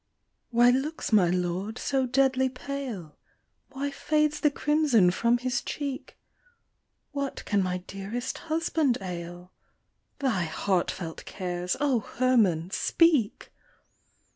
W 0.51 0.65
HY 0.71 0.79
looks 0.79 1.11
my 1.13 1.29
lord 1.29 1.77
so 1.77 2.07
deadly 2.07 2.49
pale? 2.49 3.19
Why 3.69 3.91
fades 3.91 4.39
the 4.39 4.49
crimson 4.49 5.11
from 5.11 5.37
his 5.37 5.61
cheek? 5.61 6.17
What 7.11 7.45
can 7.45 7.61
my 7.61 7.83
dearest 7.85 8.39
husband 8.49 8.97
ail? 8.99 9.51
Thy 10.17 10.45
heartfelt 10.45 11.23
cares, 11.25 11.77
O 11.79 11.99
Herman, 11.99 12.71
speak 12.71 13.53